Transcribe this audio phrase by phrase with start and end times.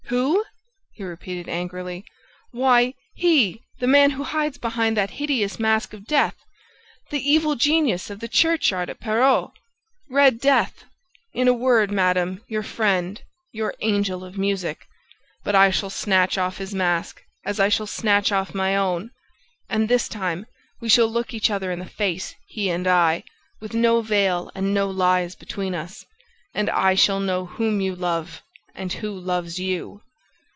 [0.09, 0.43] "Who?"
[0.91, 2.03] he repeated angrily.
[2.51, 6.35] "Why, he, the man who hides behind that hideous mask of death!...
[7.11, 9.51] The evil genius of the churchyard at Perros!...
[10.09, 10.83] Red Death!...
[11.33, 13.21] In a word, madam, your friend...
[13.53, 14.85] your Angel of Music!...
[15.45, 19.11] But I shall snatch off his mask, as I shall snatch off my own;
[19.69, 20.45] and, this time,
[20.81, 23.23] we shall look each other in the face, he and I,
[23.61, 26.05] with no veil and no lies between us;
[26.53, 28.43] and I shall know whom you love
[28.73, 30.01] and who loves you!"